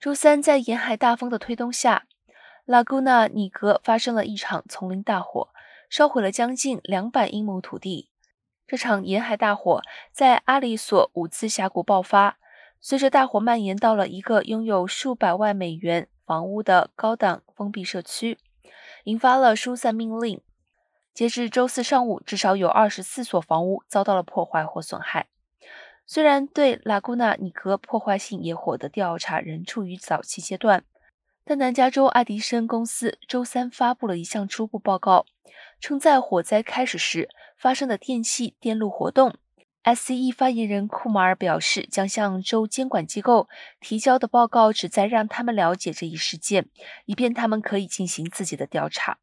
[0.00, 2.06] 周三，在沿海大风的推动下，
[2.64, 5.50] 拉古纳尼格发生了一场丛林大火，
[5.90, 8.08] 烧毁了将近两百英亩土地。
[8.66, 12.38] 这场沿海大火在阿里索伍兹峡谷爆发，
[12.80, 18.38] 随着大火蔓延到了一个拥有数百万美元房屋的高档封闭社区，
[19.04, 20.40] 引发了疏散命令。
[21.12, 25.26] 截至周四上午，至少有二十四所房屋遭到了破坏或损害。
[26.12, 30.82] 虽然对拉古纳尼格破坏性野火的调查仍处于早期阶段。
[31.44, 35.24] 但南加州爱迪生公司周三发布了一项初步报告，
[35.78, 39.36] 称在火灾开始时发生的电气电路活动。
[39.84, 46.68] SCE 发言人库马尔表示，将向州监管机构提交的报告旨在让他们了解这一事件，
[47.06, 49.18] 以便他们可以进行自己的调查。